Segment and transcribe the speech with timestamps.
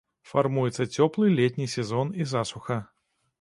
[0.29, 2.81] Фармуецца цёплы летні сезон і засуха.